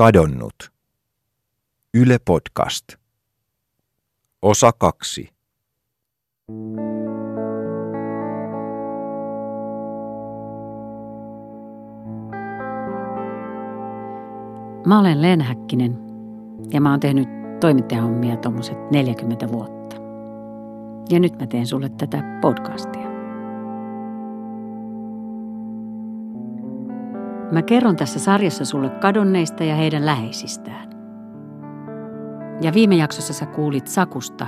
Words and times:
Kadonnut. 0.00 0.72
Yle 1.94 2.18
Podcast. 2.24 2.84
Osa 4.42 4.72
kaksi. 4.72 5.28
Mä 14.86 15.00
olen 15.00 15.22
Leen 15.22 15.40
Häkkinen 15.40 15.98
ja 16.70 16.80
mä 16.80 16.90
oon 16.90 17.00
tehnyt 17.00 17.28
toimittajahommia 17.60 18.36
tuommoiset 18.36 18.90
40 18.90 19.48
vuotta. 19.48 19.96
Ja 21.10 21.20
nyt 21.20 21.38
mä 21.40 21.46
teen 21.46 21.66
sulle 21.66 21.88
tätä 21.88 22.22
podcastia. 22.40 23.09
Mä 27.52 27.62
kerron 27.62 27.96
tässä 27.96 28.18
sarjassa 28.18 28.64
sulle 28.64 28.90
kadonneista 28.90 29.64
ja 29.64 29.76
heidän 29.76 30.06
läheisistään. 30.06 30.90
Ja 32.62 32.74
viime 32.74 32.96
jaksossa 32.96 33.32
sä 33.32 33.46
kuulit 33.46 33.86
Sakusta, 33.86 34.46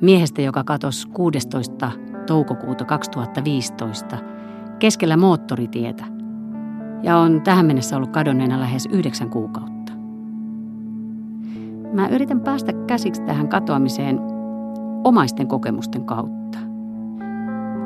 miehestä, 0.00 0.42
joka 0.42 0.64
katosi 0.64 1.08
16. 1.08 1.90
toukokuuta 2.26 2.84
2015 2.84 4.18
keskellä 4.78 5.16
moottoritietä 5.16 6.04
ja 7.02 7.16
on 7.18 7.42
tähän 7.42 7.66
mennessä 7.66 7.96
ollut 7.96 8.10
kadonneena 8.10 8.60
lähes 8.60 8.86
yhdeksän 8.92 9.30
kuukautta. 9.30 9.92
Mä 11.92 12.08
yritän 12.08 12.40
päästä 12.40 12.72
käsiksi 12.86 13.22
tähän 13.22 13.48
katoamiseen 13.48 14.20
omaisten 15.04 15.46
kokemusten 15.46 16.04
kautta. 16.04 16.58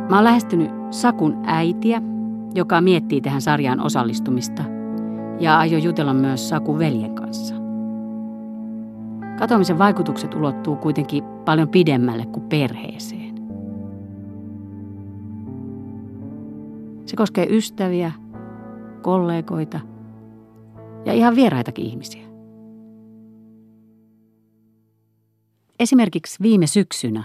Mä 0.08 0.16
oon 0.16 0.24
lähestynyt 0.24 0.70
Sakun 0.90 1.42
äitiä, 1.46 2.02
joka 2.54 2.80
miettii 2.80 3.20
tähän 3.20 3.42
sarjaan 3.42 3.80
osallistumista 3.80 4.62
ja 5.40 5.58
aio 5.58 5.78
jutella 5.78 6.14
myös 6.14 6.48
Saku 6.48 6.78
veljen 6.78 7.14
kanssa. 7.14 7.54
Katoamisen 9.38 9.78
vaikutukset 9.78 10.34
ulottuu 10.34 10.76
kuitenkin 10.76 11.24
paljon 11.44 11.68
pidemmälle 11.68 12.26
kuin 12.26 12.48
perheeseen. 12.48 13.34
Se 17.06 17.16
koskee 17.16 17.46
ystäviä, 17.50 18.12
kollegoita 19.02 19.80
ja 21.04 21.12
ihan 21.12 21.36
vieraitakin 21.36 21.86
ihmisiä. 21.86 22.22
Esimerkiksi 25.80 26.42
viime 26.42 26.66
syksynä 26.66 27.24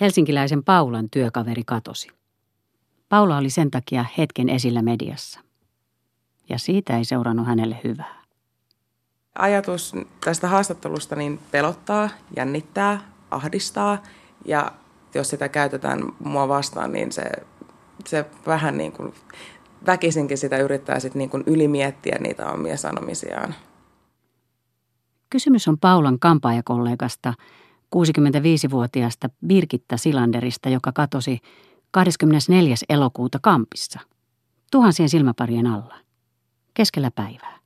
helsinkiläisen 0.00 0.64
Paulan 0.64 1.10
työkaveri 1.10 1.62
katosi. 1.66 2.17
Paula 3.08 3.36
oli 3.36 3.50
sen 3.50 3.70
takia 3.70 4.04
hetken 4.18 4.48
esillä 4.48 4.82
mediassa. 4.82 5.40
Ja 6.48 6.58
siitä 6.58 6.96
ei 6.96 7.04
seurannut 7.04 7.46
hänelle 7.46 7.80
hyvää. 7.84 8.22
Ajatus 9.38 9.94
tästä 10.24 10.48
haastattelusta 10.48 11.16
niin 11.16 11.40
pelottaa, 11.50 12.08
jännittää, 12.36 13.00
ahdistaa 13.30 14.02
ja 14.44 14.72
jos 15.14 15.30
sitä 15.30 15.48
käytetään 15.48 16.02
mua 16.18 16.48
vastaan, 16.48 16.92
niin 16.92 17.12
se, 17.12 17.30
se 18.06 18.24
vähän 18.46 18.78
niin 18.78 18.92
kuin 18.92 19.14
väkisinkin 19.86 20.38
sitä 20.38 20.58
yrittää 20.58 21.00
sitten 21.00 21.18
niin 21.18 21.30
kuin 21.30 21.44
ylimiettiä 21.46 22.18
niitä 22.20 22.52
omia 22.52 22.76
sanomisiaan. 22.76 23.54
Kysymys 25.30 25.68
on 25.68 25.78
Paulan 25.78 26.18
kampaajakollegasta, 26.18 27.34
65-vuotiaasta 27.96 29.30
Birgitta 29.46 29.96
Silanderista, 29.96 30.68
joka 30.68 30.92
katosi 30.92 31.40
24. 31.90 32.74
elokuuta 32.88 33.38
Kampissa, 33.42 34.00
tuhansien 34.70 35.08
silmäparien 35.08 35.66
alla, 35.66 35.94
keskellä 36.74 37.10
päivää. 37.10 37.58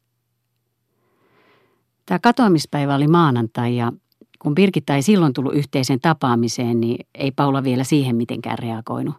Tämä 2.06 2.18
katoamispäivä 2.18 2.94
oli 2.94 3.08
maanantai 3.08 3.76
ja 3.76 3.92
kun 4.38 4.54
Birgitta 4.54 4.94
ei 4.94 5.02
silloin 5.02 5.32
tullut 5.32 5.54
yhteiseen 5.54 6.00
tapaamiseen, 6.00 6.80
niin 6.80 7.06
ei 7.14 7.30
Paula 7.30 7.64
vielä 7.64 7.84
siihen 7.84 8.16
mitenkään 8.16 8.58
reagoinut. 8.58 9.14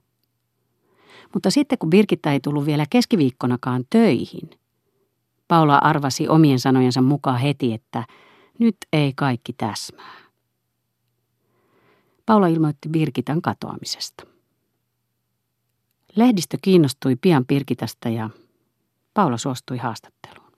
Mutta 1.34 1.50
sitten 1.52 1.78
kun 1.78 1.90
Birgitta 1.90 2.32
ei 2.32 2.40
tullut 2.40 2.66
vielä 2.66 2.86
keskiviikkonakaan 2.90 3.84
töihin, 3.90 4.50
Paula 5.48 5.78
arvasi 5.78 6.28
omien 6.28 6.60
sanojensa 6.60 7.02
mukaan 7.02 7.40
heti, 7.40 7.74
että 7.74 8.06
nyt 8.60 8.76
ei 8.94 9.14
kaikki 9.16 9.54
täsmää. 9.54 10.24
Paula 12.26 12.48
ilmoitti 12.48 12.90
Birgitan 12.90 13.42
katoamisesta. 13.42 14.33
Lehdistö 16.16 16.58
kiinnostui 16.62 17.16
pian 17.16 17.46
Pirkitasta 17.46 18.10
ja 18.10 18.30
Paula 19.14 19.38
suostui 19.38 19.78
haastatteluun. 19.78 20.52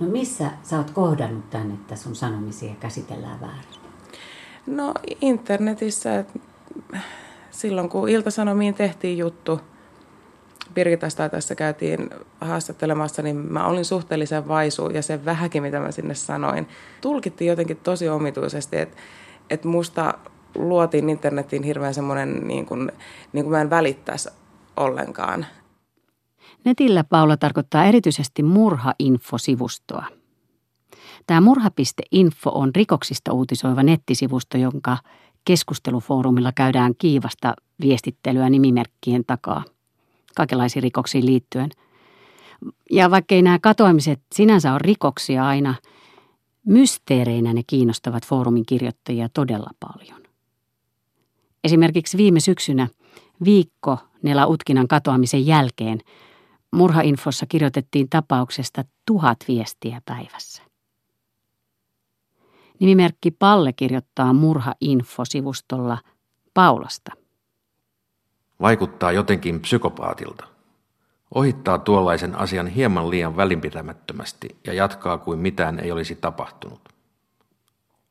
No 0.00 0.06
missä 0.06 0.50
sä 0.62 0.78
oot 0.78 0.90
kohdannut 0.90 1.50
tämän, 1.50 1.70
että 1.70 1.96
sun 1.96 2.14
sanomisia 2.14 2.74
käsitellään 2.74 3.40
väärin? 3.40 3.80
No 4.66 4.94
internetissä, 5.20 6.24
silloin 7.50 7.88
kun 7.88 8.08
Ilta-Sanomiin 8.08 8.74
tehtiin 8.74 9.18
juttu, 9.18 9.60
Birgitasta 10.74 11.28
tässä 11.28 11.54
käytiin 11.54 12.10
haastattelemassa, 12.40 13.22
niin 13.22 13.36
mä 13.36 13.66
olin 13.66 13.84
suhteellisen 13.84 14.48
vaisu 14.48 14.90
ja 14.90 15.02
se 15.02 15.24
vähäkin, 15.24 15.62
mitä 15.62 15.80
mä 15.80 15.90
sinne 15.90 16.14
sanoin, 16.14 16.68
tulkittiin 17.00 17.48
jotenkin 17.48 17.76
tosi 17.76 18.08
omituisesti, 18.08 18.76
että, 18.76 18.96
että 19.50 19.68
musta 19.68 20.14
luotiin 20.56 21.08
internetiin 21.08 21.62
hirveän 21.62 21.94
semmoinen, 21.94 22.48
niin 22.48 22.66
kuin, 22.66 22.92
niin 23.32 23.44
kuin 23.44 23.52
mä 23.52 23.60
en 23.60 23.70
välittäisi 23.70 24.28
ollenkaan. 24.76 25.46
Netillä 26.64 27.04
Paula 27.04 27.36
tarkoittaa 27.36 27.84
erityisesti 27.84 28.42
murha-infosivustoa. 28.42 30.04
Tämä 31.26 31.40
murha.info 31.40 32.50
on 32.50 32.70
rikoksista 32.74 33.32
uutisoiva 33.32 33.82
nettisivusto, 33.82 34.58
jonka 34.58 34.98
keskustelufoorumilla 35.44 36.52
käydään 36.52 36.92
kiivasta 36.98 37.54
viestittelyä 37.80 38.50
nimimerkkien 38.50 39.24
takaa, 39.26 39.64
kaikenlaisiin 40.36 40.82
rikoksiin 40.82 41.26
liittyen. 41.26 41.70
Ja 42.90 43.10
vaikkei 43.10 43.42
nämä 43.42 43.58
katoamiset 43.58 44.20
sinänsä 44.34 44.72
on 44.72 44.80
rikoksia 44.80 45.46
aina, 45.46 45.74
mysteereinä 46.66 47.52
ne 47.52 47.62
kiinnostavat 47.66 48.26
foorumin 48.26 48.66
kirjoittajia 48.66 49.28
todella 49.34 49.70
paljon. 49.80 50.25
Esimerkiksi 51.66 52.16
viime 52.16 52.40
syksynä 52.40 52.88
viikko 53.44 53.98
Nela 54.22 54.46
Utkinan 54.46 54.88
katoamisen 54.88 55.46
jälkeen 55.46 56.00
Murhainfossa 56.70 57.46
kirjoitettiin 57.46 58.08
tapauksesta 58.10 58.84
tuhat 59.06 59.38
viestiä 59.48 60.02
päivässä. 60.04 60.62
Nimimerkki 62.80 63.30
Palle 63.30 63.72
kirjoittaa 63.72 64.32
Murha-info-sivustolla 64.32 65.98
Paulasta. 66.54 67.12
Vaikuttaa 68.60 69.12
jotenkin 69.12 69.60
psykopaatilta. 69.60 70.44
Ohittaa 71.34 71.78
tuollaisen 71.78 72.34
asian 72.34 72.66
hieman 72.66 73.10
liian 73.10 73.36
välinpitämättömästi 73.36 74.56
ja 74.66 74.72
jatkaa 74.72 75.18
kuin 75.18 75.38
mitään 75.38 75.78
ei 75.78 75.92
olisi 75.92 76.14
tapahtunut. 76.14 76.95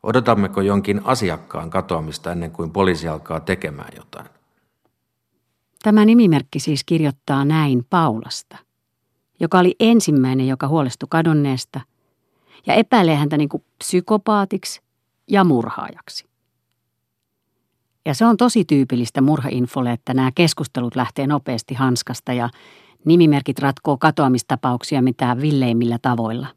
Odotammeko 0.05 0.61
jonkin 0.61 1.01
asiakkaan 1.03 1.69
katoamista 1.69 2.31
ennen 2.31 2.51
kuin 2.51 2.71
poliisi 2.71 3.07
alkaa 3.07 3.39
tekemään 3.39 3.93
jotain? 3.97 4.29
Tämä 5.83 6.05
nimimerkki 6.05 6.59
siis 6.59 6.83
kirjoittaa 6.83 7.45
näin 7.45 7.85
Paulasta, 7.89 8.57
joka 9.39 9.59
oli 9.59 9.75
ensimmäinen, 9.79 10.47
joka 10.47 10.67
huolestui 10.67 11.07
kadonneesta 11.09 11.81
ja 12.65 12.73
epäilee 12.73 13.15
häntä 13.15 13.37
niin 13.37 13.49
kuin 13.49 13.63
psykopaatiksi 13.77 14.81
ja 15.27 15.43
murhaajaksi. 15.43 16.25
Ja 18.05 18.13
se 18.13 18.25
on 18.25 18.37
tosi 18.37 18.65
tyypillistä 18.65 19.21
murhainfolle, 19.21 19.91
että 19.91 20.13
nämä 20.13 20.31
keskustelut 20.35 20.95
lähtee 20.95 21.27
nopeasti 21.27 21.73
hanskasta 21.73 22.33
ja 22.33 22.49
nimimerkit 23.05 23.59
ratkoo 23.59 23.97
katoamistapauksia 23.97 25.01
mitään 25.01 25.41
villeimmillä 25.41 25.99
tavoilla. 26.01 26.47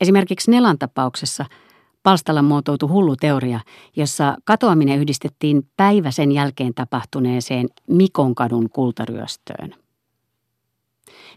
Esimerkiksi 0.00 0.50
Nelan 0.50 0.78
tapauksessa– 0.78 1.46
Palstalla 2.02 2.42
muotoutui 2.42 2.88
hullu 2.88 3.16
teoria, 3.16 3.60
jossa 3.96 4.36
katoaminen 4.44 4.98
yhdistettiin 4.98 5.68
päivä 5.76 6.10
sen 6.10 6.32
jälkeen 6.32 6.74
tapahtuneeseen 6.74 7.68
Mikonkadun 7.88 8.70
kultaryöstöön. 8.70 9.74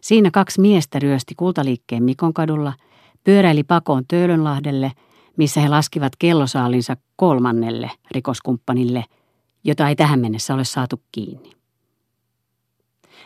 Siinä 0.01 0.31
kaksi 0.31 0.61
miestä 0.61 0.99
ryösti 0.99 1.35
kultaliikkeen 1.35 2.03
Mikonkadulla, 2.03 2.73
pyöräili 3.23 3.63
pakoon 3.63 4.03
Töölönlahdelle, 4.07 4.91
missä 5.37 5.61
he 5.61 5.69
laskivat 5.69 6.15
kellosaalinsa 6.19 6.97
kolmannelle 7.15 7.91
rikoskumppanille, 8.11 9.05
jota 9.63 9.89
ei 9.89 9.95
tähän 9.95 10.19
mennessä 10.19 10.53
ole 10.53 10.63
saatu 10.63 11.01
kiinni. 11.11 11.51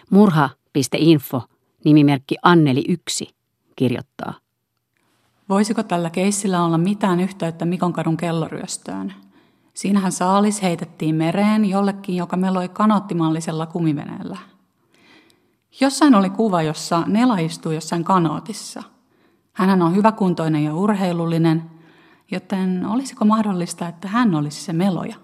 Murha.info, 0.09 1.41
nimimerkki 1.85 2.35
Anneli 2.43 2.83
1, 2.87 3.29
kirjoittaa– 3.75 4.33
Voisiko 5.49 5.83
tällä 5.83 6.09
keissillä 6.09 6.63
olla 6.63 6.77
mitään 6.77 7.19
yhteyttä 7.19 7.65
Mikonkadun 7.65 8.17
kelloryöstöön? 8.17 9.13
Siinähän 9.73 10.11
saalis 10.11 10.61
heitettiin 10.61 11.15
mereen 11.15 11.65
jollekin, 11.65 12.15
joka 12.15 12.37
meloi 12.37 12.69
kanoottimallisella 12.69 13.65
kumiveneellä. 13.65 14.37
Jossain 15.81 16.15
oli 16.15 16.29
kuva, 16.29 16.61
jossa 16.61 17.03
Nela 17.07 17.37
istui 17.37 17.75
jossain 17.75 18.03
kanootissa. 18.03 18.83
Hän 19.53 19.81
on 19.81 19.95
hyväkuntoinen 19.95 20.63
ja 20.63 20.75
urheilullinen, 20.75 21.63
joten 22.31 22.85
olisiko 22.85 23.25
mahdollista, 23.25 23.87
että 23.87 24.07
hän 24.07 24.35
olisi 24.35 24.61
se 24.61 24.73
meloja? 24.73 25.15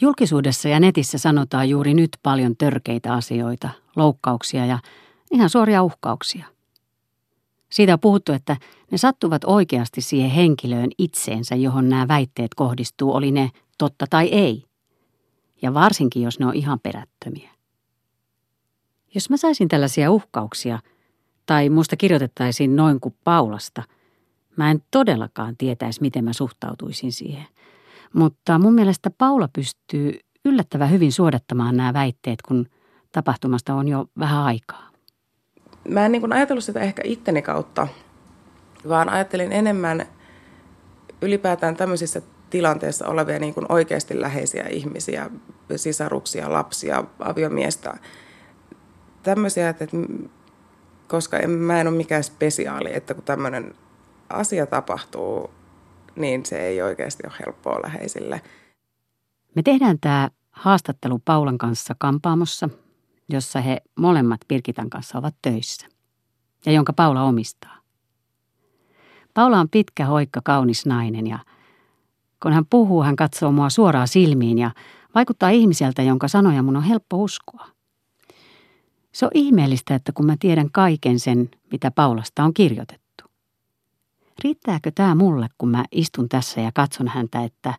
Julkisuudessa 0.00 0.68
ja 0.68 0.80
netissä 0.80 1.18
sanotaan 1.18 1.68
juuri 1.68 1.94
nyt 1.94 2.10
paljon 2.22 2.56
törkeitä 2.56 3.12
asioita, 3.12 3.68
loukkauksia 3.96 4.66
ja 4.66 4.78
ihan 5.30 5.50
suoria 5.50 5.82
uhkauksia. 5.82 6.53
Siitä 7.74 7.92
on 7.92 8.00
puhuttu, 8.00 8.32
että 8.32 8.56
ne 8.90 8.98
sattuvat 8.98 9.44
oikeasti 9.44 10.00
siihen 10.00 10.30
henkilöön 10.30 10.90
itseensä, 10.98 11.54
johon 11.54 11.88
nämä 11.88 12.08
väitteet 12.08 12.54
kohdistuu, 12.54 13.14
oli 13.14 13.30
ne 13.30 13.50
totta 13.78 14.06
tai 14.10 14.28
ei. 14.28 14.64
Ja 15.62 15.74
varsinkin, 15.74 16.22
jos 16.22 16.38
ne 16.38 16.46
on 16.46 16.54
ihan 16.54 16.80
perättömiä. 16.80 17.50
Jos 19.14 19.30
mä 19.30 19.36
saisin 19.36 19.68
tällaisia 19.68 20.10
uhkauksia, 20.10 20.78
tai 21.46 21.68
musta 21.68 21.96
kirjoitettaisiin 21.96 22.76
noin 22.76 23.00
kuin 23.00 23.14
Paulasta, 23.24 23.82
mä 24.56 24.70
en 24.70 24.82
todellakaan 24.90 25.56
tietäisi, 25.56 26.00
miten 26.00 26.24
mä 26.24 26.32
suhtautuisin 26.32 27.12
siihen. 27.12 27.46
Mutta 28.12 28.58
mun 28.58 28.74
mielestä 28.74 29.10
Paula 29.10 29.48
pystyy 29.52 30.18
yllättävän 30.44 30.90
hyvin 30.90 31.12
suodattamaan 31.12 31.76
nämä 31.76 31.92
väitteet, 31.92 32.42
kun 32.42 32.66
tapahtumasta 33.12 33.74
on 33.74 33.88
jo 33.88 34.06
vähän 34.18 34.42
aikaa. 34.42 34.93
Mä 35.88 36.06
en 36.06 36.12
niin 36.12 36.32
ajatellut 36.32 36.64
sitä 36.64 36.80
ehkä 36.80 37.02
itteni 37.04 37.42
kautta, 37.42 37.88
vaan 38.88 39.08
ajattelin 39.08 39.52
enemmän 39.52 40.06
ylipäätään 41.22 41.76
tämmöisissä 41.76 42.22
tilanteissa 42.50 43.08
olevia 43.08 43.38
niin 43.38 43.54
kuin 43.54 43.66
oikeasti 43.68 44.20
läheisiä 44.20 44.64
ihmisiä, 44.70 45.30
sisaruksia, 45.76 46.52
lapsia, 46.52 47.04
aviomiestä. 47.18 47.94
Tämmöisiä, 49.22 49.68
että 49.68 49.86
koska 51.08 51.38
en, 51.38 51.50
mä 51.50 51.80
en 51.80 51.88
ole 51.88 51.96
mikään 51.96 52.24
spesiaali, 52.24 52.96
että 52.96 53.14
kun 53.14 53.24
tämmöinen 53.24 53.74
asia 54.28 54.66
tapahtuu, 54.66 55.50
niin 56.16 56.46
se 56.46 56.60
ei 56.60 56.82
oikeasti 56.82 57.22
ole 57.26 57.34
helppoa 57.46 57.82
läheisille. 57.82 58.40
Me 59.54 59.62
tehdään 59.62 59.98
tämä 60.00 60.30
haastattelu 60.50 61.20
Paulan 61.24 61.58
kanssa 61.58 61.94
kampaamossa, 61.98 62.68
jossa 63.28 63.60
he 63.60 63.80
molemmat 63.98 64.40
Pirkitan 64.48 64.90
kanssa 64.90 65.18
ovat 65.18 65.34
töissä 65.42 65.86
ja 66.66 66.72
jonka 66.72 66.92
Paula 66.92 67.22
omistaa. 67.22 67.76
Paula 69.34 69.60
on 69.60 69.68
pitkä, 69.68 70.06
hoikka, 70.06 70.40
kaunis 70.44 70.86
nainen 70.86 71.26
ja 71.26 71.38
kun 72.42 72.52
hän 72.52 72.66
puhuu, 72.70 73.02
hän 73.02 73.16
katsoo 73.16 73.52
mua 73.52 73.70
suoraan 73.70 74.08
silmiin 74.08 74.58
ja 74.58 74.70
vaikuttaa 75.14 75.50
ihmiseltä, 75.50 76.02
jonka 76.02 76.28
sanoja 76.28 76.62
mun 76.62 76.76
on 76.76 76.82
helppo 76.82 77.22
uskoa. 77.22 77.66
Se 79.12 79.26
on 79.26 79.30
ihmeellistä, 79.34 79.94
että 79.94 80.12
kun 80.12 80.26
mä 80.26 80.36
tiedän 80.40 80.70
kaiken 80.70 81.20
sen, 81.20 81.50
mitä 81.72 81.90
Paulasta 81.90 82.44
on 82.44 82.54
kirjoitettu. 82.54 83.24
Riittääkö 84.44 84.92
tämä 84.94 85.14
mulle, 85.14 85.48
kun 85.58 85.68
mä 85.68 85.84
istun 85.92 86.28
tässä 86.28 86.60
ja 86.60 86.70
katson 86.74 87.08
häntä, 87.08 87.44
että 87.44 87.74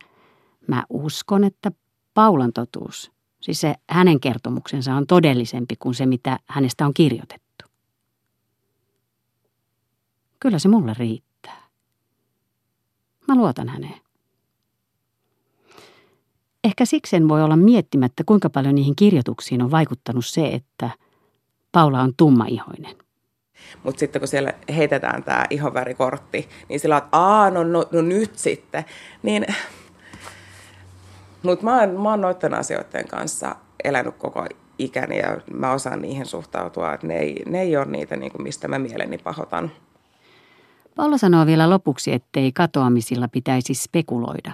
mä 0.67 0.83
uskon, 0.89 1.43
että 1.43 1.71
Paulan 2.13 2.53
totuus, 2.53 3.11
siis 3.45 3.61
se 3.61 3.75
hänen 3.89 4.19
kertomuksensa 4.19 4.93
on 4.93 5.07
todellisempi 5.07 5.75
kuin 5.75 5.95
se, 5.95 6.05
mitä 6.05 6.39
hänestä 6.45 6.85
on 6.85 6.93
kirjoitettu. 6.93 7.65
Kyllä 10.39 10.59
se 10.59 10.67
mulle 10.67 10.93
riittää. 10.99 11.67
Mä 13.27 13.35
luotan 13.35 13.69
häneen. 13.69 14.01
Ehkä 16.63 16.85
siksen 16.85 17.27
voi 17.27 17.43
olla 17.43 17.55
miettimättä, 17.55 18.23
kuinka 18.25 18.49
paljon 18.49 18.75
niihin 18.75 18.95
kirjoituksiin 18.95 19.61
on 19.61 19.71
vaikuttanut 19.71 20.25
se, 20.25 20.47
että– 20.47 20.89
Paula 21.75 22.01
on 22.01 22.13
tummaihoinen. 22.17 22.95
Mutta 23.83 23.99
sitten 23.99 24.21
kun 24.21 24.27
siellä 24.27 24.53
heitetään 24.75 25.23
tämä 25.23 25.45
ihovärikortti, 25.49 26.49
niin 26.69 26.79
sillä 26.79 26.95
on, 26.95 27.01
että 27.01 27.59
no, 27.59 27.63
no, 27.63 27.85
no 27.91 28.01
nyt 28.01 28.37
sitten. 28.37 28.85
Niin, 29.23 29.45
mutta 31.45 31.65
mä, 31.65 31.87
mä 31.87 32.09
oon 32.09 32.21
noiden 32.21 32.53
asioiden 32.53 33.07
kanssa 33.07 33.55
elänyt 33.83 34.15
koko 34.15 34.45
ikäni 34.79 35.17
ja 35.17 35.37
mä 35.53 35.71
osaan 35.71 36.01
niihin 36.01 36.25
suhtautua, 36.25 36.93
että 36.93 37.07
ne 37.07 37.17
ei, 37.17 37.43
ne 37.45 37.61
ei 37.61 37.77
ole 37.77 37.85
niitä, 37.85 38.15
niin 38.15 38.31
kuin 38.31 38.43
mistä 38.43 38.67
mä 38.67 38.79
mieleni 38.79 39.17
pahotan. 39.17 39.71
Paula 40.95 41.17
sanoo 41.17 41.45
vielä 41.45 41.69
lopuksi, 41.69 42.13
ettei 42.13 42.51
katoamisilla 42.51 43.27
pitäisi 43.27 43.73
spekuloida. 43.73 44.51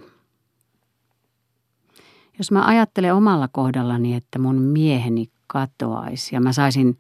Jos 2.38 2.52
mä 2.52 2.66
ajattelen 2.66 3.14
omalla 3.14 3.48
kohdallani, 3.48 4.16
että 4.16 4.40
mun 4.40 4.62
mieheni 4.62 5.30
katoaisi 5.48 6.36
ja 6.36 6.42
mä 6.42 6.54
saisin 6.54 6.98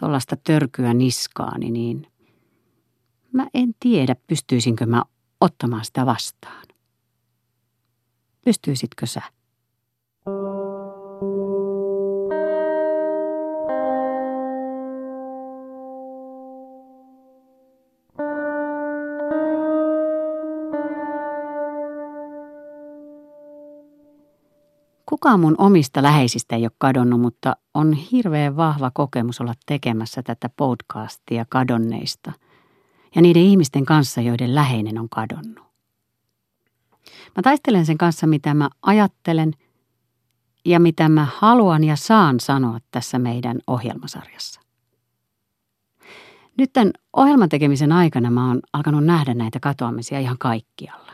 tuollaista 0.00 0.36
törkyä 0.44 0.94
niskaani, 0.94 1.70
niin 1.70 2.06
mä 3.32 3.46
en 3.54 3.74
tiedä, 3.80 4.16
pystyisinkö 4.26 4.86
mä 4.86 5.02
ottamaan 5.40 5.84
sitä 5.84 6.06
vastaan. 6.06 6.61
Pystyisitkö 8.44 9.06
sä? 9.06 9.22
Kukaan 25.06 25.40
mun 25.40 25.54
omista 25.58 26.02
läheisistä 26.02 26.56
ei 26.56 26.64
ole 26.64 26.70
kadonnut, 26.78 27.20
mutta 27.20 27.56
on 27.74 27.92
hirveän 27.92 28.56
vahva 28.56 28.90
kokemus 28.94 29.40
olla 29.40 29.54
tekemässä 29.66 30.22
tätä 30.22 30.48
podcastia 30.56 31.44
kadonneista 31.48 32.32
ja 33.14 33.22
niiden 33.22 33.42
ihmisten 33.42 33.84
kanssa, 33.84 34.20
joiden 34.20 34.54
läheinen 34.54 34.98
on 34.98 35.08
kadonnut. 35.08 35.71
Mä 37.36 37.42
taistelen 37.42 37.86
sen 37.86 37.98
kanssa, 37.98 38.26
mitä 38.26 38.54
mä 38.54 38.70
ajattelen 38.82 39.52
ja 40.64 40.80
mitä 40.80 41.08
mä 41.08 41.26
haluan 41.36 41.84
ja 41.84 41.96
saan 41.96 42.40
sanoa 42.40 42.78
tässä 42.90 43.18
meidän 43.18 43.58
ohjelmasarjassa. 43.66 44.60
Nyt 46.58 46.72
tämän 46.72 46.92
ohjelman 47.12 47.48
tekemisen 47.48 47.92
aikana 47.92 48.30
mä 48.30 48.48
oon 48.48 48.60
alkanut 48.72 49.04
nähdä 49.04 49.34
näitä 49.34 49.60
katoamisia 49.60 50.20
ihan 50.20 50.38
kaikkialla. 50.38 51.12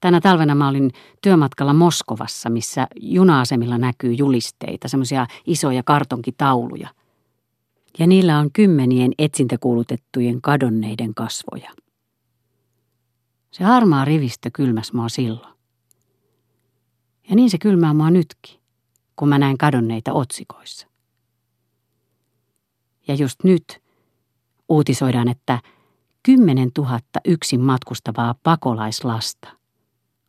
Tänä 0.00 0.20
talvena 0.20 0.54
mä 0.54 0.68
olin 0.68 0.90
työmatkalla 1.22 1.74
Moskovassa, 1.74 2.50
missä 2.50 2.86
juna-asemilla 3.00 3.78
näkyy 3.78 4.12
julisteita, 4.12 4.88
semmoisia 4.88 5.26
isoja 5.46 5.82
kartonkitauluja. 5.82 6.88
Ja 7.98 8.06
niillä 8.06 8.38
on 8.38 8.52
kymmenien 8.52 9.12
etsintäkuulutettujen 9.18 10.42
kadonneiden 10.42 11.14
kasvoja. 11.14 11.70
Se 13.52 13.64
harmaa 13.64 14.04
rivistö 14.04 14.50
kylmäs 14.52 14.92
mua 14.92 15.08
silloin. 15.08 15.54
Ja 17.28 17.36
niin 17.36 17.50
se 17.50 17.58
kylmää 17.58 17.94
mua 17.94 18.10
nytkin, 18.10 18.60
kun 19.16 19.28
mä 19.28 19.38
näen 19.38 19.58
kadonneita 19.58 20.12
otsikoissa. 20.12 20.86
Ja 23.08 23.14
just 23.14 23.44
nyt 23.44 23.82
uutisoidaan, 24.68 25.28
että 25.28 25.60
kymmenen 26.22 26.72
tuhatta 26.72 27.20
yksin 27.24 27.60
matkustavaa 27.60 28.34
pakolaislasta– 28.42 29.48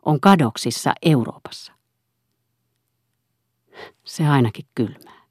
on 0.06 0.20
kadoksissa 0.20 0.94
Euroopassa. 1.01 1.74
Se 4.03 4.27
ainakin 4.27 4.65
kylmää. 4.75 5.23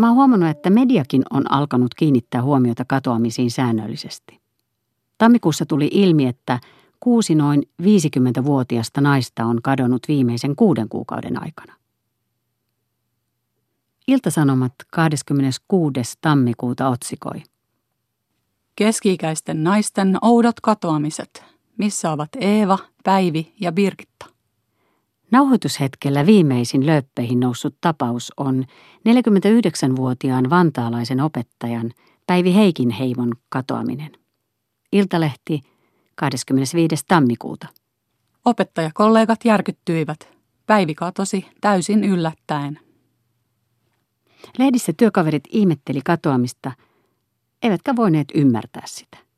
Mä 0.00 0.06
oon 0.06 0.16
huomannut, 0.16 0.48
että 0.48 0.70
mediakin 0.70 1.22
on 1.30 1.52
alkanut 1.52 1.94
kiinnittää 1.94 2.42
huomiota 2.42 2.84
katoamisiin 2.84 3.50
säännöllisesti. 3.50 4.40
Tammikuussa 5.18 5.66
tuli 5.66 5.90
ilmi, 5.92 6.26
että 6.26 6.60
kuusi 7.00 7.34
noin 7.34 7.62
50-vuotiasta 7.82 9.00
naista 9.00 9.44
on 9.44 9.62
kadonnut 9.62 10.02
viimeisen 10.08 10.56
kuuden 10.56 10.88
kuukauden 10.88 11.42
aikana. 11.42 11.76
Iltasanomat 14.08 14.74
26. 14.92 16.00
tammikuuta 16.20 16.88
otsikoi. 16.88 17.42
Keski-ikäisten 18.76 19.64
naisten 19.64 20.18
oudot 20.22 20.60
katoamiset. 20.60 21.44
Missä 21.78 22.10
ovat 22.10 22.30
Eeva, 22.40 22.78
Päivi 23.04 23.54
ja 23.60 23.72
Birgitta? 23.72 24.26
Nauhoitushetkellä 25.30 26.26
viimeisin 26.26 26.86
lööppeihin 26.86 27.40
noussut 27.40 27.76
tapaus 27.80 28.32
on 28.36 28.64
49-vuotiaan 29.08 30.50
vantaalaisen 30.50 31.20
opettajan 31.20 31.90
Päivi 32.26 32.54
Heikinheimon 32.54 33.32
katoaminen. 33.48 34.12
Iltalehti 34.92 35.60
25. 36.14 37.04
tammikuuta. 37.08 37.66
Opettajakollegat 38.44 39.44
järkyttyivät. 39.44 40.28
Päivi 40.66 40.94
katosi 40.94 41.46
täysin 41.60 42.04
yllättäen. 42.04 42.78
Lehdissä 44.58 44.92
työkaverit 44.96 45.44
ihmetteli 45.50 46.00
katoamista, 46.04 46.72
eivätkä 47.62 47.96
voineet 47.96 48.28
ymmärtää 48.34 48.82
sitä. 48.86 49.29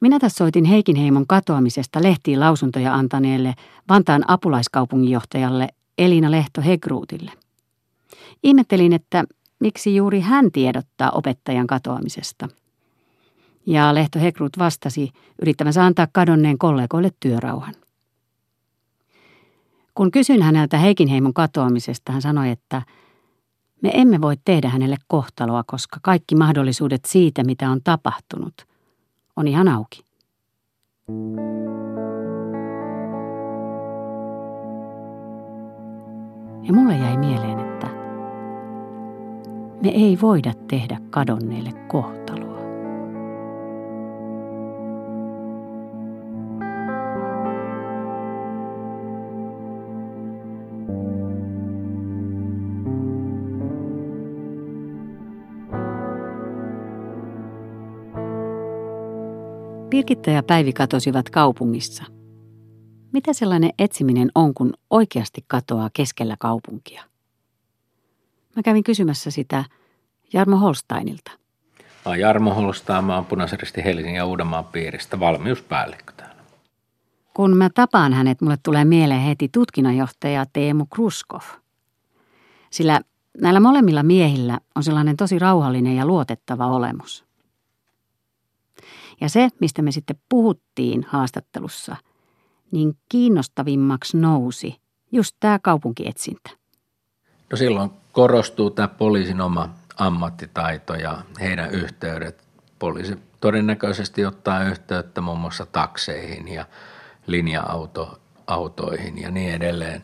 Minä 0.00 0.18
tässä 0.18 0.36
soitin 0.36 0.64
Heikin 0.64 0.96
heimon 0.96 1.26
katoamisesta 1.26 2.02
lehtiin 2.02 2.40
lausuntoja 2.40 2.94
antaneelle 2.94 3.54
Vantaan 3.88 4.24
apulaiskaupunginjohtajalle 4.30 5.68
Elina 5.98 6.30
Lehto 6.30 6.62
Hegruutille. 6.62 7.32
Ihmettelin, 8.42 8.92
että 8.92 9.24
miksi 9.60 9.96
juuri 9.96 10.20
hän 10.20 10.52
tiedottaa 10.52 11.10
opettajan 11.10 11.66
katoamisesta. 11.66 12.48
Ja 13.66 13.94
Lehto 13.94 14.18
Hegruut 14.18 14.58
vastasi 14.58 15.10
yrittämänsä 15.42 15.84
antaa 15.84 16.06
kadonneen 16.12 16.58
kollegoille 16.58 17.10
työrauhan. 17.20 17.74
Kun 19.94 20.10
kysyin 20.10 20.42
häneltä 20.42 20.78
Heikin 20.78 21.08
heimon 21.08 21.34
katoamisesta, 21.34 22.12
hän 22.12 22.22
sanoi, 22.22 22.50
että 22.50 22.82
me 23.82 23.90
emme 23.94 24.20
voi 24.20 24.36
tehdä 24.44 24.68
hänelle 24.68 24.96
kohtaloa, 25.06 25.64
koska 25.66 26.00
kaikki 26.02 26.34
mahdollisuudet 26.34 27.04
siitä, 27.04 27.44
mitä 27.44 27.70
on 27.70 27.80
tapahtunut, 27.84 28.69
on 29.40 29.48
ihan 29.48 29.68
auki. 29.68 30.04
Ja 36.62 36.72
mulle 36.72 36.96
jäi 36.96 37.16
mieleen, 37.16 37.58
että 37.58 37.86
me 39.82 39.88
ei 39.88 40.18
voida 40.22 40.52
tehdä 40.68 41.00
kadonneille 41.10 41.72
kohtaloa. 41.72 42.49
Birgitta 59.90 60.30
ja 60.30 60.42
Päivi 60.42 60.72
katosivat 60.72 61.30
kaupungissa. 61.30 62.04
Mitä 63.12 63.32
sellainen 63.32 63.70
etsiminen 63.78 64.30
on, 64.34 64.54
kun 64.54 64.72
oikeasti 64.90 65.44
katoaa 65.46 65.90
keskellä 65.92 66.36
kaupunkia? 66.38 67.02
Mä 68.56 68.62
kävin 68.62 68.84
kysymässä 68.84 69.30
sitä 69.30 69.64
Jarmo 70.32 70.56
Holsteinilta. 70.56 71.30
Mä 71.78 71.84
oon 72.04 72.20
Jarmo 72.20 72.54
Holstein, 72.54 73.04
mä 73.04 73.14
oon 73.14 73.26
Punaiseristi 73.26 73.84
Helsingin 73.84 74.14
ja 74.14 74.26
Uudenmaan 74.26 74.64
piiristä 74.64 75.20
valmiuspäällikkö 75.20 76.12
täällä. 76.16 76.42
Kun 77.34 77.56
mä 77.56 77.70
tapaan 77.74 78.12
hänet, 78.12 78.40
mulle 78.40 78.58
tulee 78.62 78.84
mieleen 78.84 79.20
heti 79.20 79.48
tutkinnanjohtaja 79.52 80.46
Teemu 80.52 80.86
Kruskov. 80.86 81.42
Sillä 82.70 83.00
näillä 83.40 83.60
molemmilla 83.60 84.02
miehillä 84.02 84.60
on 84.76 84.82
sellainen 84.82 85.16
tosi 85.16 85.38
rauhallinen 85.38 85.96
ja 85.96 86.06
luotettava 86.06 86.66
olemus. 86.66 87.29
Ja 89.20 89.28
se, 89.28 89.48
mistä 89.60 89.82
me 89.82 89.92
sitten 89.92 90.16
puhuttiin 90.28 91.06
haastattelussa, 91.08 91.96
niin 92.70 92.94
kiinnostavimmaksi 93.08 94.16
nousi 94.16 94.76
just 95.12 95.36
tämä 95.40 95.58
kaupunkietsintä. 95.58 96.50
No 97.50 97.56
silloin 97.56 97.90
korostuu 98.12 98.70
tämä 98.70 98.88
poliisin 98.88 99.40
oma 99.40 99.68
ammattitaito 99.98 100.94
ja 100.94 101.22
heidän 101.40 101.70
yhteydet. 101.70 102.44
Poliisi 102.78 103.16
todennäköisesti 103.40 104.26
ottaa 104.26 104.64
yhteyttä 104.64 105.20
muun 105.20 105.40
muassa 105.40 105.66
takseihin 105.66 106.48
ja 106.48 106.66
linja-autoihin 107.26 109.22
ja 109.22 109.30
niin 109.30 109.54
edelleen. 109.54 110.02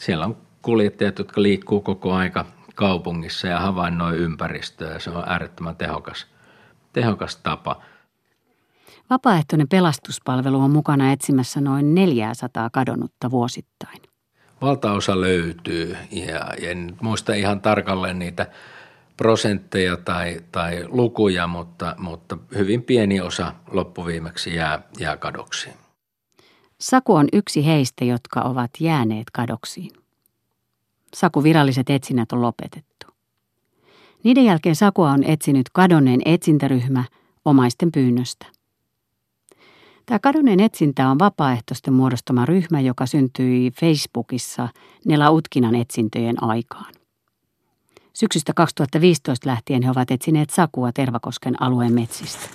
Siellä 0.00 0.24
on 0.24 0.36
kuljettajat, 0.62 1.18
jotka 1.18 1.42
liikkuu 1.42 1.80
koko 1.80 2.12
aika 2.12 2.44
kaupungissa 2.74 3.48
ja 3.48 3.60
havainnoi 3.60 4.16
ympäristöä 4.16 4.92
ja 4.92 5.00
se 5.00 5.10
on 5.10 5.24
äärettömän 5.26 5.76
tehokas, 5.76 6.26
tehokas 6.92 7.36
tapa– 7.36 7.76
Vapaaehtoinen 9.10 9.68
pelastuspalvelu 9.68 10.60
on 10.60 10.70
mukana 10.70 11.12
etsimässä 11.12 11.60
noin 11.60 11.94
400 11.94 12.70
kadonnutta 12.70 13.30
vuosittain. 13.30 14.02
Valtaosa 14.62 15.20
löytyy 15.20 15.96
ja 16.10 16.50
en 16.58 16.96
muista 17.00 17.34
ihan 17.34 17.60
tarkalleen 17.60 18.18
niitä 18.18 18.46
prosentteja 19.16 19.96
tai, 19.96 20.40
tai 20.52 20.84
lukuja, 20.88 21.46
mutta, 21.46 21.94
mutta 21.98 22.38
hyvin 22.54 22.82
pieni 22.82 23.20
osa 23.20 23.52
loppuviimeksi 23.70 24.54
jää, 24.54 24.82
jää 24.98 25.16
kadoksiin. 25.16 25.74
Saku 26.80 27.14
on 27.14 27.28
yksi 27.32 27.66
heistä, 27.66 28.04
jotka 28.04 28.40
ovat 28.40 28.70
jääneet 28.80 29.30
kadoksiin. 29.32 29.90
Saku 31.14 31.42
viralliset 31.42 31.90
etsinnät 31.90 32.32
on 32.32 32.42
lopetettu. 32.42 33.06
Niiden 34.24 34.44
jälkeen 34.44 34.76
Sakua 34.76 35.10
on 35.10 35.24
etsinyt 35.24 35.66
kadonneen 35.72 36.20
etsintäryhmä 36.24 37.04
omaisten 37.44 37.92
pyynnöstä. 37.92 38.55
Tämä 40.06 40.18
kadonneen 40.18 40.60
etsintä 40.60 41.08
on 41.08 41.18
vapaaehtoisten 41.18 41.94
muodostama 41.94 42.46
ryhmä, 42.46 42.80
joka 42.80 43.06
syntyi 43.06 43.70
Facebookissa 43.70 44.68
Nela 45.04 45.30
Utkinan 45.30 45.74
etsintöjen 45.74 46.42
aikaan. 46.42 46.94
Syksystä 48.12 48.52
2015 48.54 49.48
lähtien 49.48 49.82
he 49.82 49.90
ovat 49.90 50.10
etsineet 50.10 50.50
sakua 50.50 50.92
Tervakosken 50.92 51.62
alueen 51.62 51.92
metsistä. 51.92 52.46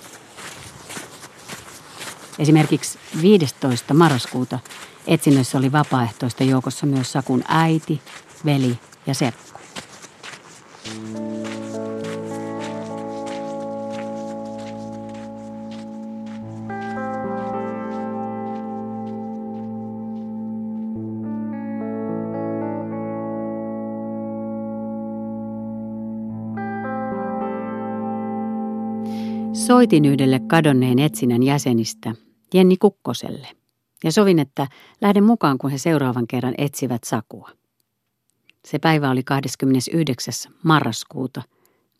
Esimerkiksi 2.38 2.98
15. 3.22 3.94
marraskuuta 3.94 4.58
etsinnöissä 5.06 5.58
oli 5.58 5.72
vapaaehtoista 5.72 6.44
joukossa 6.44 6.86
myös 6.86 7.12
Sakun 7.12 7.42
äiti, 7.48 8.00
veli 8.44 8.78
ja 9.06 9.14
serkku. 9.14 9.60
Soitin 29.72 30.04
yhdelle 30.04 30.40
kadonneen 30.46 30.98
etsinnän 30.98 31.42
jäsenistä, 31.42 32.14
Jenni 32.54 32.76
Kukkoselle, 32.76 33.48
ja 34.04 34.12
sovin, 34.12 34.38
että 34.38 34.66
lähden 35.00 35.24
mukaan, 35.24 35.58
kun 35.58 35.70
he 35.70 35.78
seuraavan 35.78 36.26
kerran 36.26 36.54
etsivät 36.58 37.04
Sakua. 37.04 37.50
Se 38.64 38.78
päivä 38.78 39.10
oli 39.10 39.22
29. 39.22 40.34
marraskuuta 40.62 41.42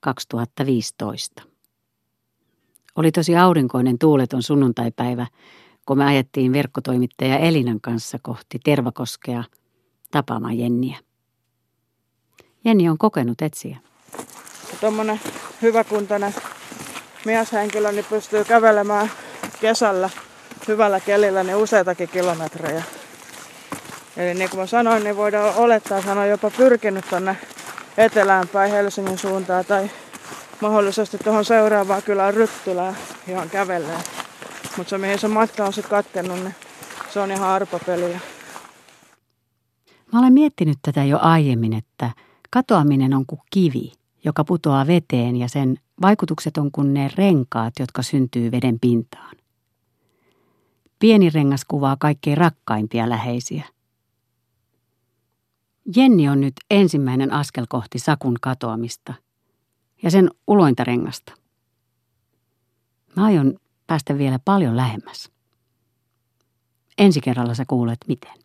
2015. 0.00 1.42
Oli 2.96 3.12
tosi 3.12 3.36
aurinkoinen 3.36 3.98
tuuleton 3.98 4.42
sunnuntaipäivä, 4.42 5.26
kun 5.86 5.98
me 5.98 6.04
ajettiin 6.04 6.52
verkkotoimittaja 6.52 7.38
Elinan 7.38 7.80
kanssa 7.80 8.18
kohti 8.22 8.58
Tervakoskea 8.64 9.44
tapaamaan 10.10 10.58
Jenniä. 10.58 10.98
Jenni 12.64 12.88
on 12.88 12.98
kokenut 12.98 13.42
etsiä. 13.42 13.78
Tuommoinen 14.80 15.20
hyväkuntainen 15.62 16.34
mieshenkilö 17.24 17.92
niin 17.92 18.04
pystyy 18.10 18.44
kävelemään 18.44 19.10
kesällä 19.60 20.10
hyvällä 20.68 21.00
kelillä 21.00 21.42
niin 21.42 21.56
useitakin 21.56 22.08
kilometrejä. 22.08 22.82
Eli 24.16 24.34
niin 24.34 24.50
kuin 24.50 24.60
mä 24.60 24.66
sanoin, 24.66 25.04
niin 25.04 25.16
voidaan 25.16 25.54
olettaa, 25.56 25.98
että 25.98 26.08
hän 26.08 26.18
on 26.18 26.28
jopa 26.28 26.50
pyrkinyt 26.50 27.04
tuonne 27.08 27.36
etelään 27.96 28.48
päin 28.48 28.72
Helsingin 28.72 29.18
suuntaan 29.18 29.64
tai 29.64 29.90
mahdollisesti 30.60 31.18
tuohon 31.18 31.44
seuraavaan 31.44 32.02
kylään 32.02 32.34
Ryttylään, 32.34 32.96
johon 33.28 33.50
kävelee. 33.50 33.98
Mutta 34.76 34.90
se 34.90 34.98
mihin 34.98 35.18
se 35.18 35.28
matka 35.28 35.64
on 35.64 35.72
sitten 35.72 35.90
katkennut, 35.90 36.40
niin 36.40 36.54
se 37.10 37.20
on 37.20 37.30
ihan 37.30 37.48
arpapeliä. 37.48 38.20
Mä 40.12 40.18
olen 40.18 40.32
miettinyt 40.32 40.78
tätä 40.82 41.04
jo 41.04 41.18
aiemmin, 41.20 41.72
että 41.72 42.10
katoaminen 42.50 43.14
on 43.14 43.26
kuin 43.26 43.40
kivi, 43.50 43.92
joka 44.24 44.44
putoaa 44.44 44.86
veteen 44.86 45.36
ja 45.36 45.48
sen 45.48 45.76
Vaikutukset 46.02 46.56
on 46.56 46.72
kuin 46.72 46.94
ne 46.94 47.10
renkaat, 47.16 47.74
jotka 47.78 48.02
syntyy 48.02 48.50
veden 48.50 48.80
pintaan. 48.80 49.36
Pieni 50.98 51.30
rengas 51.30 51.64
kuvaa 51.64 51.96
kaikkein 52.00 52.36
rakkaimpia 52.36 53.08
läheisiä. 53.08 53.64
Jenni 55.96 56.28
on 56.28 56.40
nyt 56.40 56.54
ensimmäinen 56.70 57.32
askel 57.32 57.66
kohti 57.68 57.98
sakun 57.98 58.36
katoamista 58.40 59.14
ja 60.02 60.10
sen 60.10 60.30
ulointa 60.46 60.84
rengasta. 60.84 61.32
Mä 63.16 63.24
aion 63.24 63.58
päästä 63.86 64.18
vielä 64.18 64.38
paljon 64.38 64.76
lähemmäs. 64.76 65.30
Ensi 66.98 67.20
kerralla 67.20 67.54
sä 67.54 67.64
kuulet 67.68 67.98
miten. 68.08 68.41